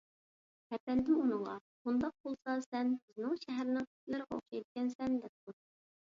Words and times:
ئەپەندىم 0.75 1.17
ئۇنىڭغا:_ 1.23 1.51
ئۇنداق 1.89 2.15
بولسا، 2.27 2.55
سەن 2.65 2.89
بىزنىڭ 3.01 3.35
شەھەرنىڭ 3.43 3.85
ئىتلىرىغا 3.91 4.39
ئوخشايدىكەنسەن،_ 4.39 5.19
دەپتۇ. 5.27 5.55